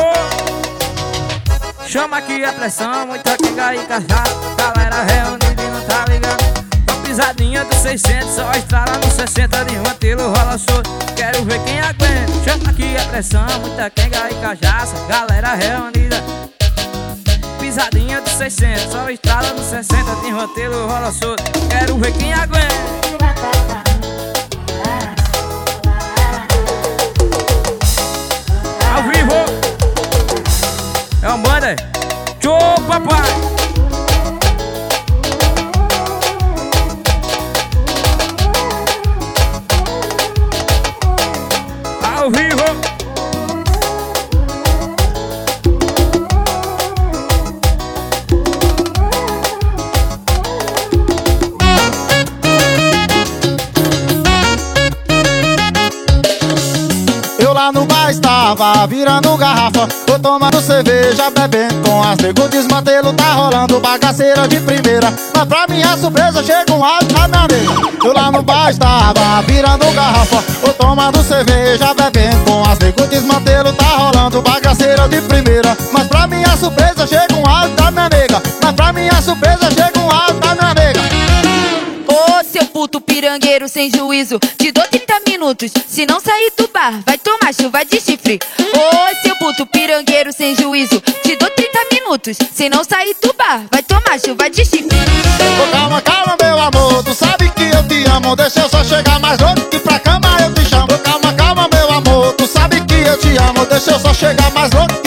chama 1.85 2.17
aqui 2.17 2.43
a 2.43 2.51
pressão, 2.53 3.05
muita 3.05 3.37
quenga 3.37 3.75
e 3.75 3.85
cachaça. 3.85 4.33
Galera 4.57 5.03
reunida 5.03 5.61
e 5.61 5.67
não 5.67 5.81
tá 5.81 6.05
ligando. 6.09 6.65
Uma 6.89 7.01
pisadinha 7.03 7.63
do 7.63 7.75
600, 7.75 8.29
só 8.31 8.51
estrala 8.53 8.97
no 8.97 9.11
60 9.11 9.65
de 9.65 9.75
mantelo 9.77 10.23
rola 10.23 10.57
solto. 10.57 10.89
Quero 11.15 11.43
ver 11.43 11.63
quem 11.65 11.79
aguenta. 11.79 12.33
Chama 12.43 12.71
aqui 12.71 12.97
a 12.97 13.05
pressão, 13.05 13.45
muita 13.61 13.91
quenga 13.91 14.27
e 14.31 14.35
cachaça. 14.41 14.95
Galera 15.07 15.53
reunida 15.53 16.23
pisadinha 17.59 18.21
do 18.21 18.29
600 18.29 18.91
Só 18.91 19.09
estrada 19.09 19.53
no 19.53 19.63
60, 19.63 20.15
tem 20.17 20.31
roteiro, 20.33 20.85
rola 20.85 21.11
solto 21.11 21.43
Quero 21.69 21.97
ver 21.97 22.11
quem 22.13 22.33
aguenta 22.33 23.52
Ao 28.93 29.01
vivo. 29.01 29.33
É 31.23 31.29
o 31.29 31.37
banda. 31.39 31.75
Tchô, 32.39 32.59
papai. 32.87 33.31
Ao 42.03 42.29
vivo 42.29 42.82
lá 57.63 57.71
no 57.71 57.85
bar 57.85 58.09
estava 58.09 58.85
virando 58.87 59.37
garrafa. 59.37 59.87
Tô 60.05 60.19
tomando 60.19 60.59
cerveja, 60.59 61.29
bebendo 61.29 61.87
com 61.87 62.03
as 62.03 62.17
nego 62.17 62.49
Desmantelo 62.49 63.13
tá 63.13 63.33
rolando 63.33 63.79
bagaceira 63.79 64.45
de 64.47 64.59
primeira. 64.59 65.13
Mas 65.33 65.45
pra 65.45 65.65
minha 65.69 65.95
surpresa 65.95 66.43
chega 66.43 66.73
um 66.73 66.83
áudio 66.83 67.17
na 67.17 67.27
minha 67.27 67.47
Eu 68.03 68.11
lá 68.11 68.31
no 68.31 68.41
bar 68.41 68.69
estava 68.69 69.41
virando 69.43 69.89
garrafa. 69.93 70.43
Tô 70.59 70.73
tomando 70.73 71.23
cerveja, 71.23 71.93
bebendo 71.93 72.22
pirangueiro 83.53 83.67
sem 83.67 83.91
juízo, 83.91 84.39
te 84.57 84.71
dou 84.71 84.83
30 84.83 85.13
minutos. 85.27 85.71
Se 85.87 86.05
não 86.07 86.19
sair 86.19 86.51
do 86.57 86.67
bar, 86.69 87.01
vai 87.05 87.17
tomar 87.17 87.53
chuva 87.53 87.85
de 87.85 88.01
chifre. 88.01 88.39
Ô 88.59 89.21
seu 89.21 89.35
puto 89.35 89.65
pirangueiro 89.67 90.33
sem 90.33 90.55
juízo, 90.55 90.99
te 91.23 91.35
dou 91.35 91.49
30 91.49 91.79
minutos. 91.91 92.37
Se 92.51 92.67
não 92.69 92.83
sair 92.83 93.15
do 93.21 93.33
bar, 93.33 93.63
vai 93.71 93.83
tomar 93.83 94.19
chuva 94.19 94.49
de 94.49 94.65
chifre. 94.65 94.97
Ô, 95.61 95.71
calma, 95.71 96.01
calma, 96.01 96.37
meu 96.41 96.59
amor, 96.59 97.03
tu 97.03 97.13
sabe 97.13 97.49
que 97.51 97.63
eu 97.63 97.87
te 97.87 98.09
amo 98.09 98.35
Deixa 98.35 98.61
eu 98.61 98.69
só 98.69 98.83
chegar 98.83 99.19
mais 99.19 99.39
louco 99.39 99.61
que 99.69 99.79
pra 99.79 99.99
cama 99.99 100.37
eu 100.41 100.53
te 100.53 100.67
chamo 100.67 100.91
Ô, 100.91 100.97
Calma, 100.99 101.33
calma, 101.33 101.69
meu 101.71 101.91
amor, 101.91 102.33
tu 102.33 102.47
sabe 102.47 102.81
que 102.81 102.95
eu 102.95 103.17
te 103.19 103.37
amo 103.37 103.65
Deixa 103.65 103.91
eu 103.91 103.99
só 103.99 104.13
chegar 104.13 104.51
mais 104.51 104.71
louco 104.71 105.02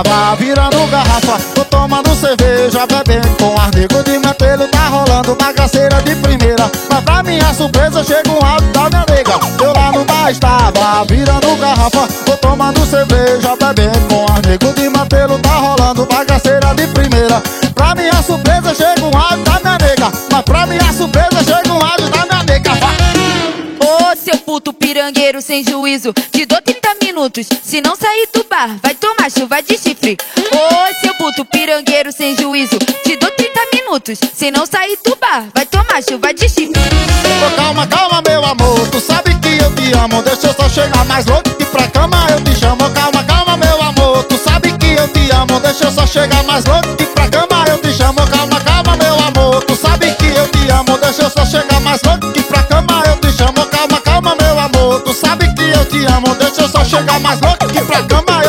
estava 0.00 0.34
virando 0.36 0.86
garrafa 0.86 1.38
Tô 1.54 1.64
tomando 1.64 2.14
cerveja, 2.14 2.86
bebendo 2.86 3.28
com 3.36 3.60
ar 3.60 3.70
nego 3.74 4.02
de 4.02 4.18
mantelo 4.18 4.66
Tá 4.68 4.88
rolando 4.88 5.34
bagaceira 5.36 6.02
de 6.02 6.14
primeira 6.16 6.70
Mas 6.90 7.04
pra 7.04 7.22
minha 7.22 7.52
surpresa 7.54 8.02
chega 8.02 8.30
um 8.30 8.44
áudio 8.44 8.72
da 8.72 8.88
minha 8.88 9.04
nega. 9.08 9.38
Eu 9.62 9.72
lá 9.72 9.92
no 9.92 10.04
bar 10.04 10.30
estava 10.30 11.04
virando 11.04 11.56
garrafa 11.56 12.08
Tô 12.24 12.36
tomando 12.36 12.84
cerveja, 12.86 13.56
bebendo 13.56 14.00
com 14.08 14.32
ar 14.32 14.42
nego 14.46 14.72
de 14.72 14.88
mantelo 14.88 15.38
Tá 15.38 15.56
rolando 15.56 16.06
bagaceira 16.06 16.74
de 16.74 16.86
primeira 16.88 17.42
Pra 17.74 17.94
minha 17.94 18.22
surpresa 18.22 18.74
chega 18.74 19.04
um 19.04 19.16
áudio 19.16 19.44
da 19.44 19.60
minha 19.60 19.78
nega. 19.78 20.12
Mas 20.30 20.42
pra 20.42 20.66
minha 20.66 20.92
surpresa 20.92 21.44
chega 21.44 21.72
um 21.72 21.84
áudio 21.84 22.08
da 22.10 22.26
minha 22.26 22.42
nega! 22.44 22.70
Ô 23.80 24.16
seu 24.16 24.38
puto 24.38 24.72
pirangueiro 24.72 25.40
sem 25.40 25.64
juízo, 25.64 26.12
te 26.30 26.46
dou 26.46 26.60
30 27.30 27.30
minutos. 27.30 27.46
Se 27.62 27.80
não 27.80 27.94
sair 27.96 28.28
do 28.34 28.44
bar, 28.44 28.76
vai 28.82 28.94
tomar 28.94 29.30
chuva 29.30 29.62
de 29.62 29.78
chifre. 29.78 30.16
Ô 30.36 31.00
seu 31.00 31.14
puto 31.14 31.44
pirangueiro 31.44 32.12
sem 32.12 32.36
juízo, 32.36 32.78
te 33.04 33.16
dou 33.16 33.30
30 33.30 33.60
minutos. 33.72 34.18
Se 34.34 34.50
não 34.50 34.66
sair 34.66 34.98
do 35.04 35.16
bar, 35.16 35.48
vai 35.54 35.64
tomar 35.66 36.02
chuva 36.02 36.34
de 36.34 36.48
chifre. 36.48 36.80
Ô, 37.46 37.56
calma, 37.56 37.86
calma, 37.86 38.22
meu 38.26 38.44
amor, 38.44 38.88
tu 38.88 39.00
sabe 39.00 39.34
que 39.36 39.62
eu 39.62 39.74
te 39.74 39.92
amo 39.92 40.22
Deixa 40.22 40.48
eu 40.48 40.54
só 40.54 40.68
chegar 40.68 41.04
mais 41.06 41.24
louco 41.26 41.48
que 41.54 41.64
pra 41.64 41.88
cama 41.88 42.26
eu 42.30 42.42
te 42.42 42.58
chamo 42.58 42.90
Calma, 42.90 43.24
calma, 43.24 43.56
meu 43.56 43.80
amor, 43.82 44.24
tu 44.24 44.36
sabe 44.36 44.72
que 44.76 44.92
eu 44.92 45.08
te 45.08 45.30
amo 45.30 45.58
Deixa 45.60 45.84
eu 45.84 45.92
só 45.92 46.06
chegar 46.06 46.42
mais 46.44 46.64
louco 46.64 46.89
Só 57.00 57.06
chegar 57.06 57.20
mais 57.20 57.40
louco 57.40 57.66
que 57.68 57.80
pra 57.82 58.02
cama 58.02 58.39